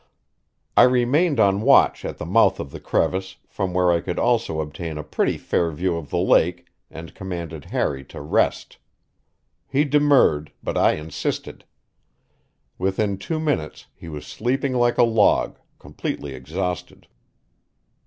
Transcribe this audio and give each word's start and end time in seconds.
I 0.75 0.81
remained 0.81 1.39
on 1.39 1.61
watch 1.61 2.05
at 2.05 2.17
the 2.17 2.25
mouth 2.25 2.59
of 2.59 2.71
the 2.71 2.79
crevice, 2.79 3.35
from 3.47 3.71
where 3.71 3.91
I 3.91 4.01
could 4.01 4.17
also 4.17 4.59
obtain 4.59 4.97
a 4.97 5.03
pretty 5.03 5.37
fair 5.37 5.69
view 5.69 5.95
of 5.95 6.09
the 6.09 6.17
lake, 6.17 6.65
and 6.89 7.13
commanded 7.13 7.65
Harry 7.65 8.03
to 8.05 8.19
rest. 8.19 8.77
He 9.67 9.83
demurred, 9.83 10.51
but 10.63 10.75
I 10.75 10.93
insisted. 10.93 11.65
Within 12.79 13.19
two 13.19 13.39
minutes 13.39 13.85
he 13.93 14.09
was 14.09 14.25
sleeping 14.25 14.73
like 14.73 14.97
a 14.97 15.03
log, 15.03 15.59
completely 15.77 16.33
exhausted. 16.33 17.05